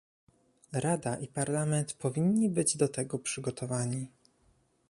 Rada 0.73 1.15
i 1.15 1.27
Parlament 1.27 1.93
powinni 1.93 2.49
być 2.49 2.77
do 2.77 2.87
tego 2.87 3.19
przygotowani 3.19 4.07